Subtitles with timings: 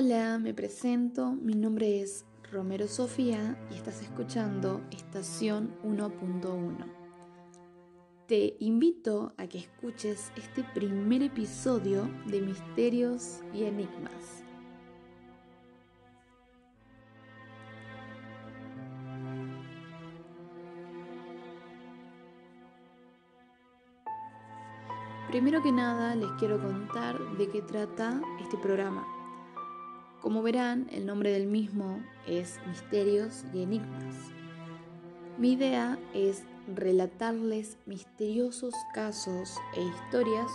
[0.00, 6.86] Hola, me presento, mi nombre es Romero Sofía y estás escuchando Estación 1.1.
[8.28, 14.44] Te invito a que escuches este primer episodio de Misterios y Enigmas.
[25.26, 29.17] Primero que nada les quiero contar de qué trata este programa.
[30.28, 34.14] Como verán, el nombre del mismo es Misterios y Enigmas.
[35.38, 36.42] Mi idea es
[36.76, 40.50] relatarles misteriosos casos e historias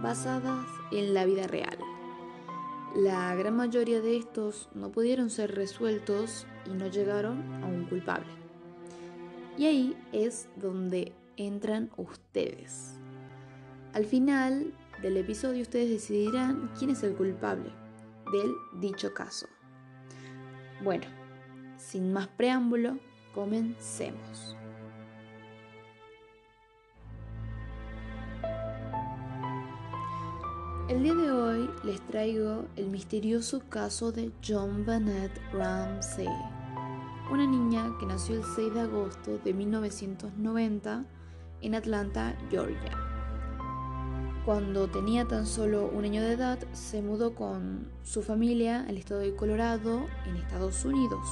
[0.00, 1.76] basadas en la vida real.
[2.96, 8.32] La gran mayoría de estos no pudieron ser resueltos y no llegaron a un culpable.
[9.58, 12.94] Y ahí es donde entran ustedes.
[13.92, 17.70] Al final del episodio ustedes decidirán quién es el culpable
[18.32, 19.46] del dicho caso.
[20.82, 21.06] Bueno,
[21.76, 22.98] sin más preámbulo,
[23.34, 24.56] comencemos.
[30.88, 36.26] El día de hoy les traigo el misterioso caso de John Bennett Ramsey,
[37.30, 41.04] una niña que nació el 6 de agosto de 1990
[41.60, 43.09] en Atlanta, Georgia.
[44.50, 49.20] Cuando tenía tan solo un año de edad, se mudó con su familia al estado
[49.20, 51.24] de Colorado, en Estados Unidos.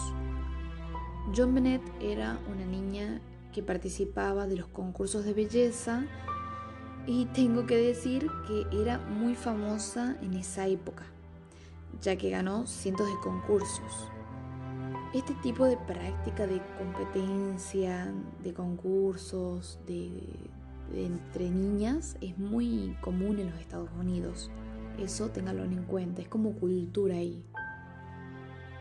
[1.37, 3.21] John Bennett era una niña
[3.53, 6.05] que participaba de los concursos de belleza
[7.09, 11.03] y tengo que decir que era muy famosa en esa época,
[12.01, 14.13] ya que ganó cientos de concursos.
[15.13, 20.23] Este tipo de práctica de competencia, de concursos, de
[20.95, 24.51] entre niñas es muy común en los Estados Unidos.
[24.99, 27.45] Eso ténganlo en cuenta, es como cultura ahí.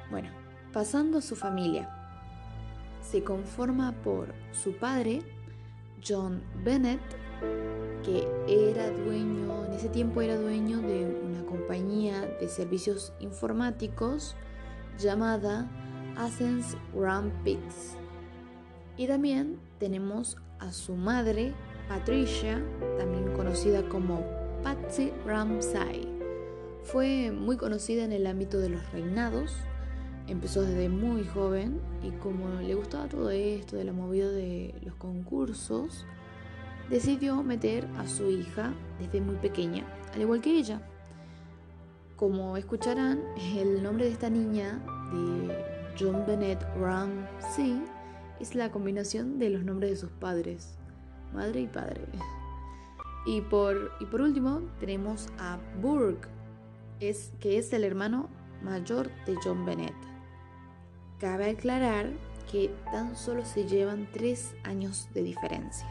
[0.09, 0.29] Bueno,
[0.73, 1.89] pasando a su familia.
[3.01, 5.21] Se conforma por su padre,
[6.05, 7.01] John Bennett,
[8.03, 14.35] que era dueño, en ese tiempo era dueño de una compañía de servicios informáticos
[14.97, 15.69] llamada
[16.17, 17.95] Ascens Rampigs.
[18.97, 21.53] Y también tenemos a su madre,
[21.87, 22.61] Patricia,
[22.97, 24.21] también conocida como
[24.61, 26.07] Patsy Ramsay.
[26.83, 29.55] Fue muy conocida en el ámbito de los reinados,
[30.27, 34.95] empezó desde muy joven y como le gustaba todo esto de la movida de los
[34.95, 36.05] concursos,
[36.89, 40.81] decidió meter a su hija desde muy pequeña, al igual que ella.
[42.17, 43.21] Como escucharán,
[43.55, 44.81] el nombre de esta niña,
[45.13, 45.55] de
[45.97, 47.81] John Bennett Ramsay,
[48.41, 50.76] es la combinación de los nombres de sus padres
[51.33, 52.01] madre y padre.
[53.25, 56.27] Y por, y por último tenemos a Burke,
[56.99, 58.29] es, que es el hermano
[58.63, 59.95] mayor de John Bennett.
[61.19, 62.11] Cabe aclarar
[62.51, 65.87] que tan solo se llevan tres años de diferencia.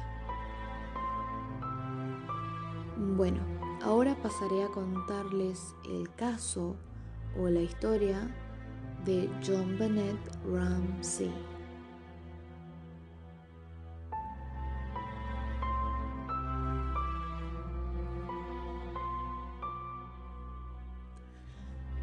[2.96, 3.40] Bueno,
[3.82, 6.76] ahora pasaré a contarles el caso
[7.38, 8.34] o la historia
[9.04, 10.18] de John Bennett
[10.50, 11.55] Ramsey.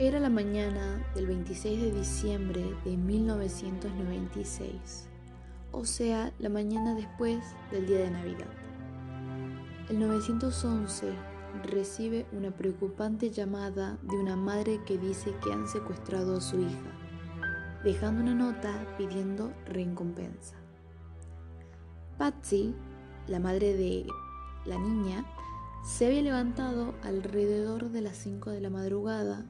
[0.03, 5.07] Era la mañana del 26 de diciembre de 1996,
[5.71, 7.39] o sea, la mañana después
[7.71, 8.49] del día de Navidad.
[9.87, 11.13] El 911
[11.63, 16.91] recibe una preocupante llamada de una madre que dice que han secuestrado a su hija,
[17.85, 20.57] dejando una nota pidiendo recompensa.
[22.17, 22.75] Patsy,
[23.27, 24.05] la madre de
[24.65, 25.25] la niña,
[25.81, 29.45] se había levantado alrededor de las 5 de la madrugada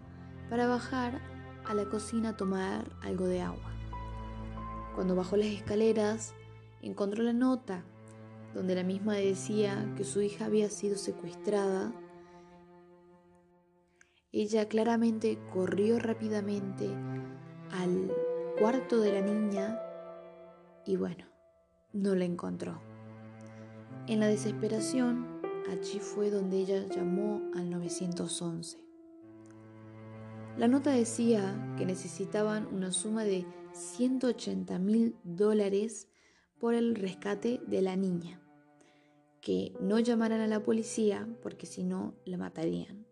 [0.49, 1.21] para bajar
[1.65, 3.71] a la cocina a tomar algo de agua.
[4.95, 6.33] Cuando bajó las escaleras,
[6.81, 7.83] encontró la nota
[8.53, 11.91] donde la misma decía que su hija había sido secuestrada.
[14.31, 16.89] Ella claramente corrió rápidamente
[17.72, 18.11] al
[18.59, 19.79] cuarto de la niña
[20.85, 21.25] y bueno,
[21.93, 22.79] no la encontró.
[24.07, 25.41] En la desesperación,
[25.72, 28.83] allí fue donde ella llamó al 911.
[30.58, 36.08] La nota decía que necesitaban una suma de 180 mil dólares
[36.59, 38.40] por el rescate de la niña,
[39.41, 43.08] que no llamaran a la policía porque si no la matarían.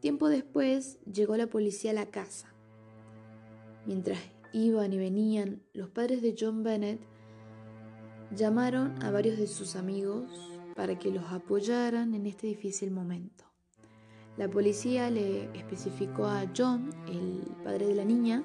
[0.00, 2.52] Tiempo después llegó la policía a la casa.
[3.86, 4.18] Mientras
[4.52, 7.00] iban y venían, los padres de John Bennett
[8.34, 10.26] llamaron a varios de sus amigos
[10.74, 13.47] para que los apoyaran en este difícil momento.
[14.38, 18.44] La policía le especificó a John, el padre de la niña,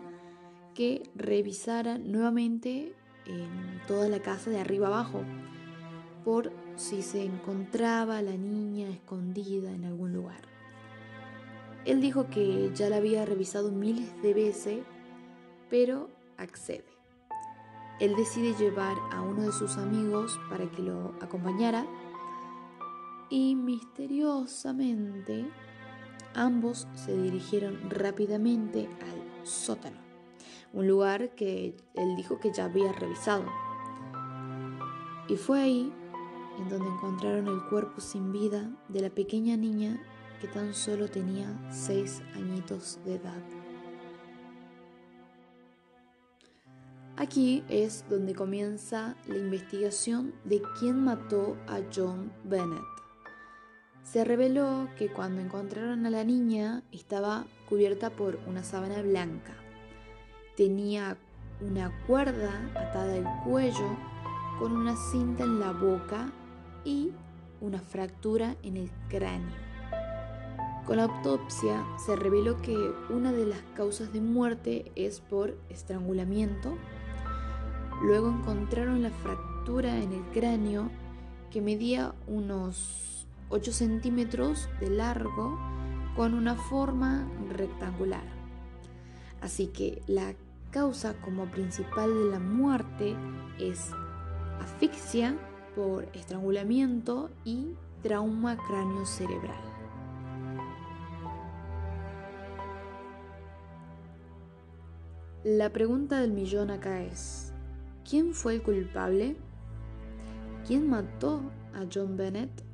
[0.73, 2.95] que revisara nuevamente
[3.27, 5.21] en toda la casa de arriba abajo
[6.25, 10.41] por si se encontraba la niña escondida en algún lugar.
[11.85, 14.79] Él dijo que ya la había revisado miles de veces,
[15.69, 16.87] pero accede.
[17.99, 21.85] Él decide llevar a uno de sus amigos para que lo acompañara
[23.29, 25.45] y misteriosamente
[26.35, 29.97] ambos se dirigieron rápidamente al sótano,
[30.73, 33.45] un lugar que él dijo que ya había revisado.
[35.27, 35.93] Y fue ahí
[36.59, 40.01] en donde encontraron el cuerpo sin vida de la pequeña niña
[40.39, 43.41] que tan solo tenía seis añitos de edad.
[47.15, 52.92] Aquí es donde comienza la investigación de quién mató a John Bennett.
[54.13, 59.55] Se reveló que cuando encontraron a la niña estaba cubierta por una sábana blanca.
[60.55, 61.17] Tenía
[61.59, 63.97] una cuerda atada al cuello
[64.59, 66.31] con una cinta en la boca
[66.85, 67.09] y
[67.59, 69.57] una fractura en el cráneo.
[70.85, 72.77] Con la autopsia se reveló que
[73.09, 76.77] una de las causas de muerte es por estrangulamiento.
[78.03, 80.91] Luego encontraron la fractura en el cráneo
[81.49, 83.12] que medía unos
[83.53, 85.59] 8 centímetros de largo
[86.15, 88.23] con una forma rectangular.
[89.41, 90.33] Así que la
[90.71, 93.15] causa como principal de la muerte
[93.59, 93.91] es
[94.59, 95.37] asfixia
[95.75, 99.61] por estrangulamiento y trauma cráneo cerebral.
[105.43, 107.53] La pregunta del millón acá es,
[108.09, 109.35] ¿quién fue el culpable?
[110.65, 111.41] ¿Quién mató
[111.75, 112.72] a John Bennett?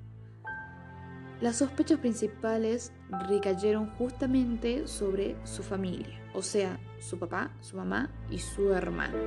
[1.41, 2.91] Las sospechas principales
[3.29, 9.17] recayeron justamente sobre su familia, o sea, su papá, su mamá y su hermano.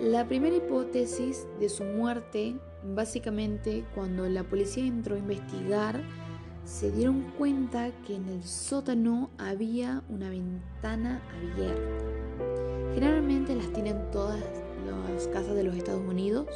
[0.00, 6.00] La primera hipótesis de su muerte, básicamente cuando la policía entró a investigar,
[6.64, 12.04] se dieron cuenta que en el sótano había una ventana abierta.
[12.94, 14.40] Generalmente las tienen todas
[15.12, 16.46] las casas de los Estados Unidos.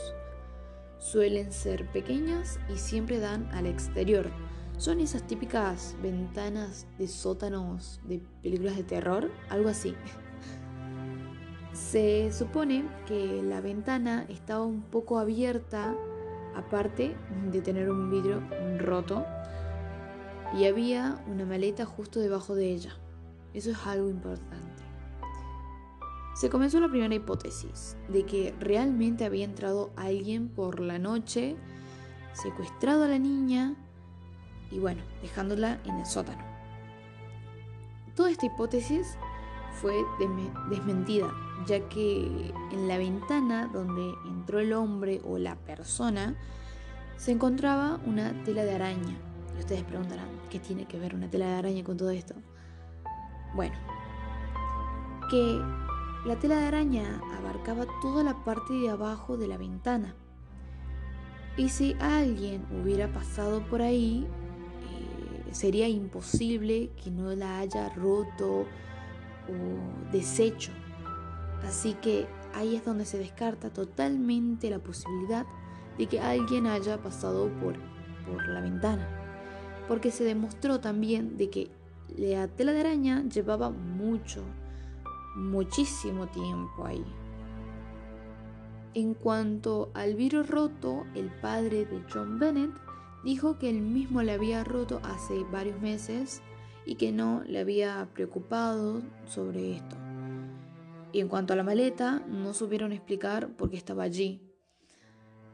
[1.01, 4.31] Suelen ser pequeñas y siempre dan al exterior.
[4.77, 9.95] Son esas típicas ventanas de sótanos de películas de terror, algo así.
[11.73, 15.97] Se supone que la ventana estaba un poco abierta,
[16.55, 17.17] aparte
[17.51, 18.43] de tener un vidrio
[18.79, 19.25] roto,
[20.55, 22.93] y había una maleta justo debajo de ella.
[23.55, 24.90] Eso es algo importante.
[26.35, 31.57] Se comenzó la primera hipótesis de que realmente había entrado alguien por la noche,
[32.33, 33.75] secuestrado a la niña
[34.71, 36.45] y bueno, dejándola en el sótano.
[38.15, 39.19] Toda esta hipótesis
[39.81, 39.95] fue
[40.69, 41.33] desmentida
[41.67, 46.35] ya que en la ventana donde entró el hombre o la persona
[47.17, 49.17] se encontraba una tela de araña.
[49.57, 52.35] Y ustedes preguntarán, ¿qué tiene que ver una tela de araña con todo esto?
[53.55, 53.77] Bueno,
[55.31, 55.61] que
[56.27, 60.15] la tela de araña abarcaba toda la parte de abajo de la ventana.
[61.57, 68.67] Y si alguien hubiera pasado por ahí, eh, sería imposible que no la haya roto
[69.49, 70.73] o deshecho.
[71.67, 75.47] Así que ahí es donde se descarta totalmente la posibilidad
[75.97, 77.77] de que alguien haya pasado por,
[78.27, 79.09] por la ventana.
[79.89, 81.71] Porque se demostró también de que
[82.17, 84.45] la tela de araña llevaba mucho,
[85.35, 87.05] muchísimo tiempo ahí.
[88.95, 92.73] En cuanto al virus roto, el padre de John Bennett
[93.23, 96.43] dijo que él mismo le había roto hace varios meses
[96.85, 99.97] y que no le había preocupado sobre esto.
[101.13, 104.43] Y en cuanto a la maleta, no supieron explicar por qué estaba allí.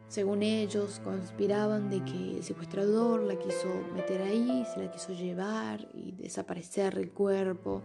[0.08, 5.88] Según ellos, conspiraban de que el secuestrador la quiso meter ahí, se la quiso llevar
[5.92, 7.82] y desaparecer el cuerpo,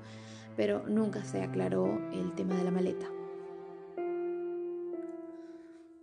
[0.55, 3.11] pero nunca se aclaró el tema de la maleta.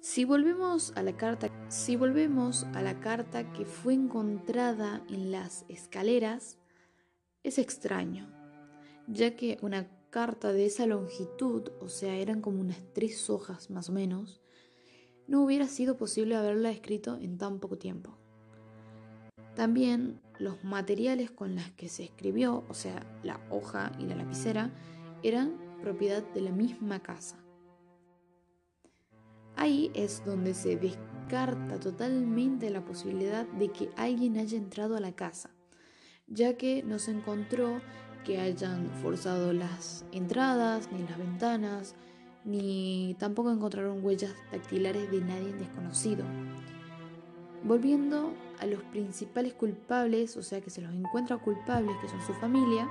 [0.01, 5.65] Si volvemos a la carta, si volvemos a la carta que fue encontrada en las
[5.69, 6.59] escaleras,
[7.43, 8.29] es extraño,
[9.07, 13.91] ya que una carta de esa longitud, o sea, eran como unas tres hojas más
[13.91, 14.41] o menos,
[15.27, 18.17] no hubiera sido posible haberla escrito en tan poco tiempo.
[19.59, 24.71] También los materiales con los que se escribió, o sea, la hoja y la lapicera,
[25.25, 27.37] eran propiedad de la misma casa.
[29.57, 35.11] Ahí es donde se descarta totalmente la posibilidad de que alguien haya entrado a la
[35.11, 35.51] casa,
[36.29, 37.81] ya que no se encontró
[38.25, 41.97] que hayan forzado las entradas, ni las ventanas,
[42.45, 46.25] ni tampoco encontraron huellas dactilares de nadie desconocido.
[47.65, 52.35] Volviendo a los principales culpables, o sea que se los encuentra culpables, que son su
[52.35, 52.89] familia,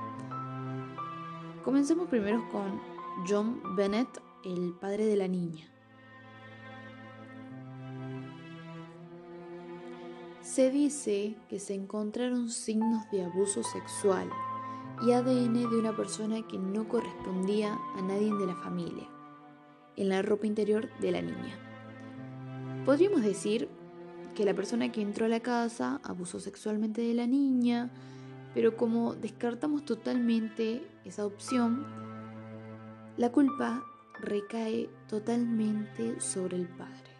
[1.64, 2.80] comencemos primero con
[3.28, 4.08] John Bennett,
[4.44, 5.68] el padre de la niña.
[10.40, 14.28] Se dice que se encontraron signos de abuso sexual
[15.02, 19.08] y ADN de una persona que no correspondía a nadie de la familia
[19.96, 21.58] en la ropa interior de la niña.
[22.84, 23.68] Podríamos decir
[24.38, 27.90] que la persona que entró a la casa abusó sexualmente de la niña,
[28.54, 31.84] pero como descartamos totalmente esa opción,
[33.16, 33.82] la culpa
[34.20, 37.10] recae totalmente sobre el padre.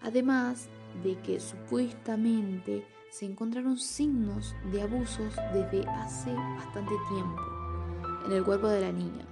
[0.00, 0.70] Además
[1.04, 7.42] de que supuestamente se encontraron signos de abusos desde hace bastante tiempo
[8.24, 9.26] en el cuerpo de la niña.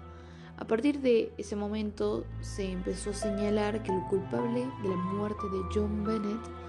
[0.59, 5.47] A partir de ese momento se empezó a señalar que el culpable de la muerte
[5.51, 6.65] de John Bennett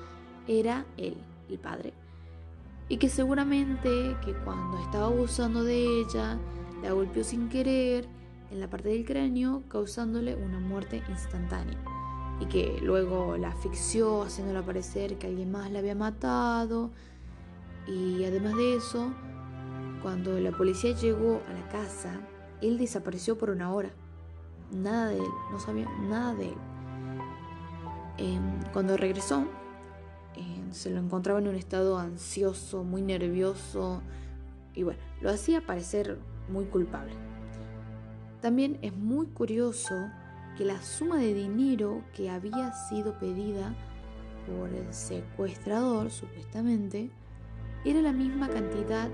[0.47, 1.17] era él,
[1.49, 1.93] el padre,
[2.89, 6.37] y que seguramente que cuando estaba abusando de ella,
[6.81, 8.07] la golpeó sin querer
[8.51, 11.77] en la parte del cráneo, causándole una muerte instantánea,
[12.39, 16.91] y que luego la asfixió, haciéndola parecer que alguien más la había matado,
[17.87, 19.11] y además de eso,
[20.01, 22.19] cuando la policía llegó a la casa,
[22.61, 23.89] él desapareció por una hora.
[24.71, 26.57] Nada de él, no sabía nada de él.
[28.17, 29.45] Em, cuando regresó,
[30.71, 34.01] se lo encontraba en un estado ansioso, muy nervioso
[34.73, 37.13] y bueno, lo hacía parecer muy culpable.
[38.41, 39.95] También es muy curioso
[40.57, 43.73] que la suma de dinero que había sido pedida
[44.45, 47.09] por el secuestrador, supuestamente,
[47.85, 49.09] era la misma cantidad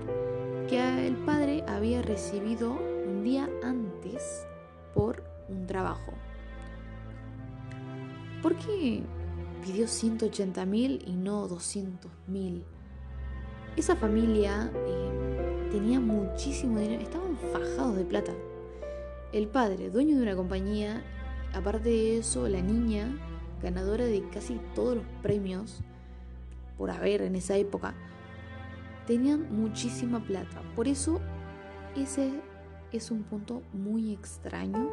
[0.68, 4.46] que el padre había recibido un día antes
[4.94, 6.12] por un trabajo.
[8.42, 9.02] ¿Por qué
[9.64, 12.64] pidió 180 mil y no 200 mil?
[13.76, 18.32] Esa familia eh, tenía muchísimo dinero, estaban fajados de plata.
[19.32, 21.02] El padre, dueño de una compañía,
[21.54, 23.16] aparte de eso, la niña,
[23.62, 25.80] ganadora de casi todos los premios
[26.76, 27.94] por haber en esa época,
[29.06, 30.60] tenían muchísima plata.
[30.74, 31.20] Por eso
[31.96, 32.32] ese
[32.92, 34.90] es un punto muy extraño,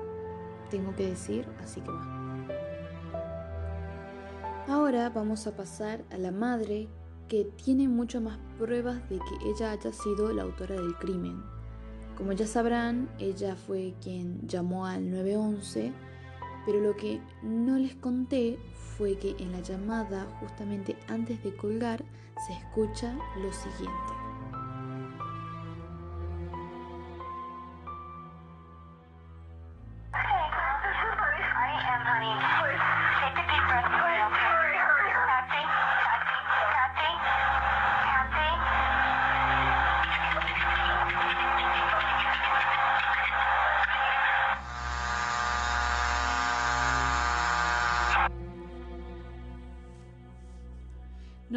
[0.70, 2.19] tengo que decir, así que va.
[4.70, 6.88] Ahora vamos a pasar a la madre
[7.28, 11.42] que tiene muchas más pruebas de que ella haya sido la autora del crimen.
[12.16, 15.92] Como ya sabrán, ella fue quien llamó al 911,
[16.68, 18.60] pero lo que no les conté
[18.96, 22.06] fue que en la llamada, justamente antes de colgar,
[22.46, 24.29] se escucha lo siguiente.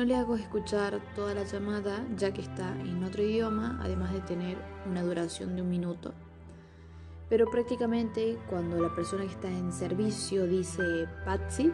[0.03, 4.21] No le hago escuchar toda la llamada ya que está en otro idioma, además de
[4.23, 6.13] tener una duración de un minuto.
[7.29, 10.83] Pero prácticamente cuando la persona que está en servicio dice
[11.25, 11.71] Patsy,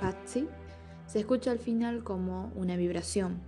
[0.00, 0.48] Patsy,
[1.04, 3.38] se escucha al final como una vibración.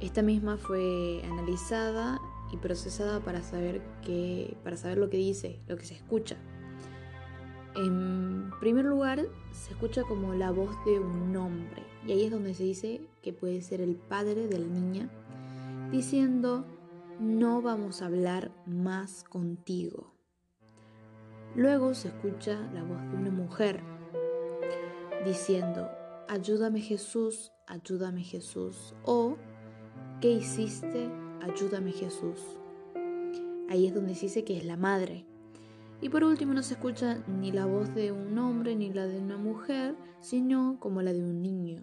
[0.00, 2.18] Esta misma fue analizada
[2.50, 6.38] y procesada para saber, que, para saber lo que dice, lo que se escucha.
[7.76, 12.54] En primer lugar, se escucha como la voz de un hombre, y ahí es donde
[12.54, 15.10] se dice que puede ser el padre de la niña,
[15.90, 16.64] diciendo,
[17.18, 20.14] no vamos a hablar más contigo.
[21.54, 23.80] Luego se escucha la voz de una mujer
[25.24, 25.88] diciendo,
[26.28, 29.36] ayúdame Jesús, ayúdame Jesús, o
[30.20, 31.10] ¿qué hiciste?
[31.42, 32.40] Ayúdame Jesús.
[33.68, 35.26] Ahí es donde se dice que es la madre.
[36.00, 39.18] Y por último no se escucha ni la voz de un hombre ni la de
[39.18, 41.82] una mujer, sino como la de un niño,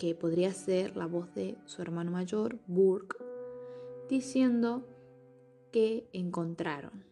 [0.00, 3.18] que podría ser la voz de su hermano mayor, Burke,
[4.08, 4.88] diciendo
[5.70, 7.04] que encontraron.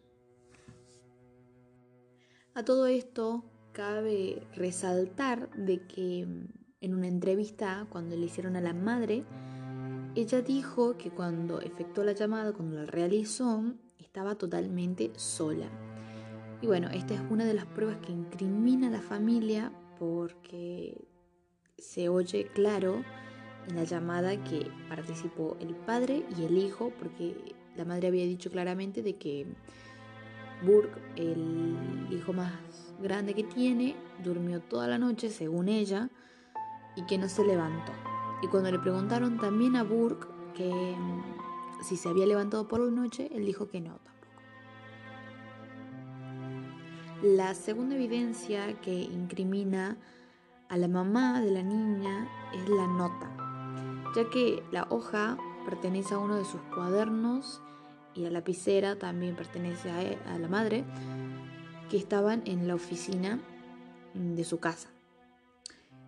[2.54, 6.46] A todo esto cabe resaltar de que mm,
[6.80, 9.24] en una entrevista cuando le hicieron a la madre,
[10.14, 13.62] ella dijo que cuando efectuó la llamada, cuando la realizó,
[13.98, 15.68] estaba totalmente sola
[16.60, 21.07] y bueno, esta es una de las pruebas que incrimina a la familia porque
[21.78, 23.04] se oye claro
[23.68, 28.50] en la llamada que participó el padre y el hijo, porque la madre había dicho
[28.50, 29.46] claramente de que
[30.64, 32.52] Burke, el hijo más
[33.00, 33.94] grande que tiene,
[34.24, 36.10] durmió toda la noche, según ella,
[36.96, 37.92] y que no se levantó.
[38.42, 42.90] Y cuando le preguntaron también a Burke que mm, si se había levantado por la
[42.90, 44.18] noche, él dijo que no tampoco.
[47.22, 49.96] La segunda evidencia que incrimina
[50.68, 53.30] a la mamá de la niña es la nota,
[54.14, 57.60] ya que la hoja pertenece a uno de sus cuadernos
[58.14, 60.84] y la lapicera también pertenece a, la madre,
[61.90, 63.38] que estaban en la oficina
[64.14, 64.88] de su casa.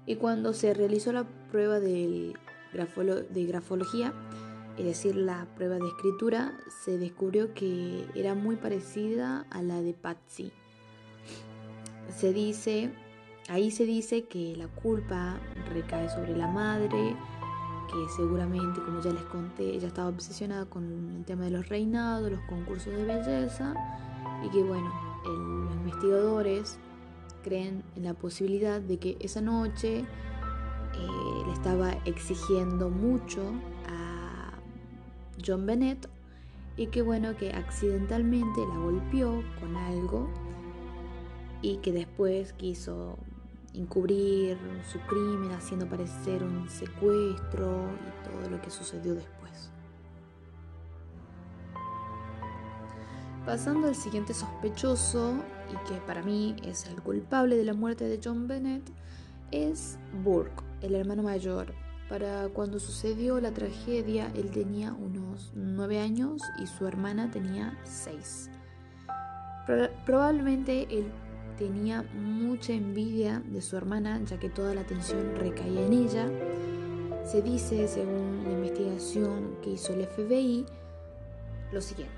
[0.06, 2.34] Y cuando se realizó la prueba de
[2.72, 4.12] grafología,
[4.80, 9.92] es decir, la prueba de escritura, se descubrió que era muy parecida a la de
[9.92, 10.52] Patsy.
[12.16, 12.90] Se dice,
[13.50, 15.40] ahí se dice que la culpa
[15.73, 17.16] recae sobre la madre,
[17.88, 22.30] que seguramente, como ya les conté, ella estaba obsesionada con el tema de los reinados,
[22.30, 23.75] los concursos de belleza,
[24.45, 24.92] y que bueno,
[25.25, 26.78] los investigadores
[27.42, 33.42] creen en la posibilidad de que esa noche eh, le estaba exigiendo mucho
[33.88, 34.52] a
[35.45, 36.09] John Bennett
[36.76, 40.28] y que bueno, que accidentalmente la golpeó con algo
[41.62, 43.19] y que después quiso
[43.74, 44.58] encubrir
[44.90, 49.70] su crimen haciendo parecer un secuestro y todo lo que sucedió después.
[53.46, 55.34] Pasando al siguiente sospechoso,
[55.70, 58.90] y que para mí es el culpable de la muerte de John Bennett,
[59.50, 61.72] es Burke, el hermano mayor.
[62.08, 68.50] Para cuando sucedió la tragedia, él tenía unos nueve años y su hermana tenía seis.
[70.04, 71.12] Probablemente el
[71.59, 76.30] tenía mucha envidia de su hermana, ya que toda la atención recaía en ella.
[77.25, 80.67] Se dice, según la investigación que hizo el FBI,
[81.73, 82.15] lo siguiente.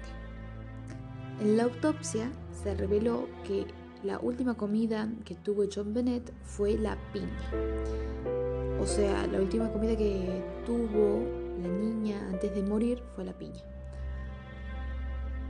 [1.41, 2.31] En la autopsia
[2.63, 3.67] se reveló que
[4.03, 7.29] la última comida que tuvo John Bennett fue la piña.
[8.81, 11.25] O sea, la última comida que tuvo
[11.61, 13.63] la niña antes de morir fue la piña.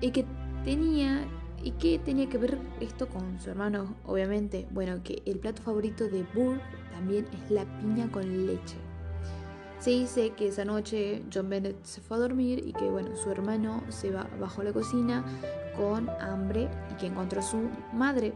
[0.01, 0.27] Y que
[0.65, 1.25] tenía
[1.65, 3.95] ¿Y qué tenía que ver esto con su hermano?
[4.05, 6.61] Obviamente, bueno, que el plato favorito de Burr
[6.93, 8.77] también es la piña con leche.
[9.79, 13.31] Se dice que esa noche John Bennett se fue a dormir y que bueno, su
[13.31, 15.25] hermano se va bajo la cocina
[15.77, 18.33] con hambre y que encontró a su madre.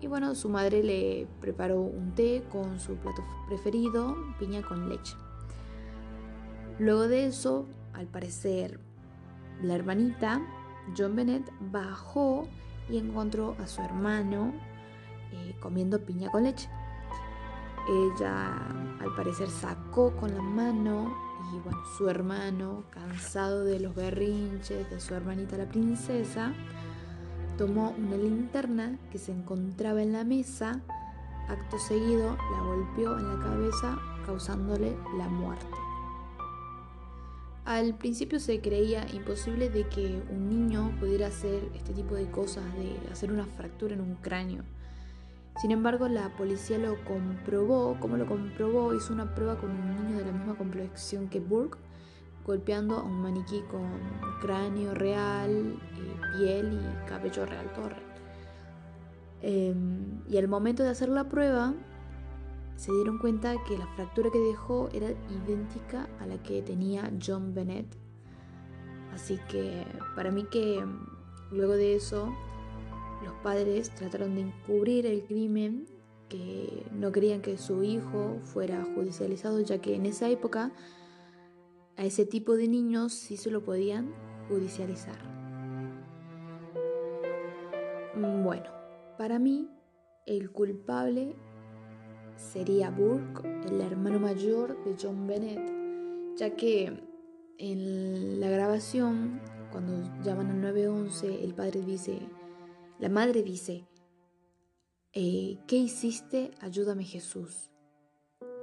[0.00, 5.14] Y bueno, su madre le preparó un té con su plato preferido, piña con leche.
[6.78, 8.80] Luego de eso, al parecer,
[9.62, 10.40] la hermanita
[10.96, 12.46] John Bennett bajó
[12.88, 14.52] y encontró a su hermano
[15.32, 16.68] eh, comiendo piña con leche.
[17.88, 18.56] Ella
[19.00, 21.14] al parecer sacó con la mano
[21.52, 26.54] y bueno, su hermano, cansado de los berrinches de su hermanita la princesa,
[27.58, 30.80] tomó una linterna que se encontraba en la mesa,
[31.48, 35.66] acto seguido la golpeó en la cabeza causándole la muerte.
[37.64, 42.64] Al principio se creía imposible de que un niño pudiera hacer este tipo de cosas,
[42.74, 44.62] de hacer una fractura en un cráneo.
[45.62, 47.96] Sin embargo, la policía lo comprobó.
[48.00, 48.92] ¿Cómo lo comprobó?
[48.92, 51.78] Hizo una prueba con un niño de la misma complexión que Burke,
[52.44, 53.88] golpeando a un maniquí con
[54.42, 58.02] cráneo real, eh, piel y cabello real, todo real.
[59.40, 61.72] Em, y al momento de hacer la prueba,
[62.76, 67.54] se dieron cuenta que la fractura que dejó era idéntica a la que tenía John
[67.54, 67.86] Bennett.
[69.12, 72.34] Así que para mí que mm, luego de eso
[73.24, 75.86] los padres trataron de encubrir el crimen,
[76.28, 80.72] que no querían que su hijo fuera judicializado, ya que en esa época
[81.96, 84.12] a ese tipo de niños sí se lo podían
[84.48, 85.18] judicializar.
[88.16, 88.70] Mm, bueno,
[89.16, 89.70] para mí
[90.26, 91.36] el culpable
[92.36, 97.00] sería Burke, el hermano mayor de John Bennett, ya que
[97.58, 102.18] en la grabación, cuando llaman al 911, el padre dice,
[102.98, 103.86] la madre dice,
[105.12, 106.50] eh, ¿qué hiciste?
[106.60, 107.70] Ayúdame Jesús.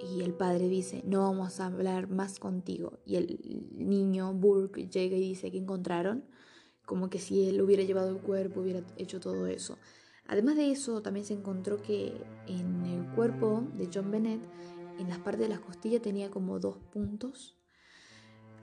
[0.01, 2.99] Y el padre dice, no vamos a hablar más contigo.
[3.05, 6.25] Y el niño Burke llega y dice que encontraron,
[6.86, 9.77] como que si él hubiera llevado el cuerpo, hubiera hecho todo eso.
[10.27, 12.13] Además de eso, también se encontró que
[12.47, 14.41] en el cuerpo de John Bennett,
[14.99, 17.57] en las partes de las costillas tenía como dos puntos.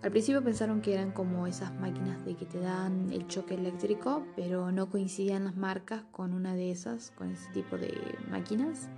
[0.00, 4.24] Al principio pensaron que eran como esas máquinas de que te dan el choque eléctrico,
[4.36, 7.92] pero no coincidían las marcas con una de esas, con ese tipo de
[8.30, 8.88] máquinas.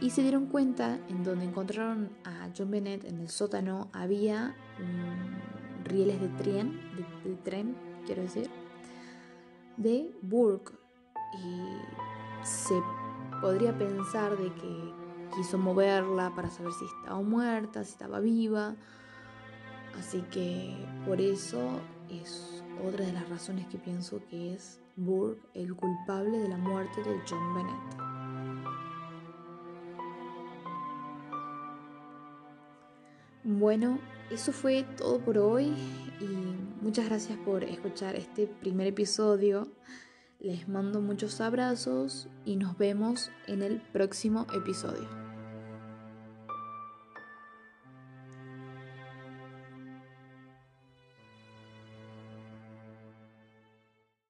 [0.00, 4.56] y se dieron cuenta en donde encontraron a John Bennett en el sótano había
[5.84, 6.80] rieles de tren,
[7.24, 8.48] de, tren, quiero decir,
[9.76, 10.79] de Burke
[11.34, 12.80] y se
[13.40, 14.94] podría pensar de que
[15.36, 18.74] quiso moverla para saber si estaba muerta, si estaba viva.
[19.98, 25.74] Así que por eso es otra de las razones que pienso que es Burke el
[25.74, 28.20] culpable de la muerte de John Bennett.
[33.42, 33.98] Bueno,
[34.30, 35.74] eso fue todo por hoy
[36.20, 39.66] y muchas gracias por escuchar este primer episodio.
[40.40, 45.19] Les mando muchos abrazos y nos vemos en el próximo episodio.